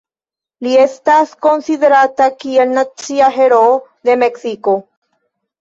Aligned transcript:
Li 0.67 0.71
estas 0.83 1.33
konsiderata 1.47 2.29
kiel 2.45 2.73
nacia 2.79 3.29
heroo 3.37 3.79
de 4.11 4.17
Meksiko. 4.23 4.75